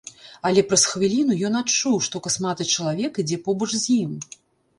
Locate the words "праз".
0.69-0.85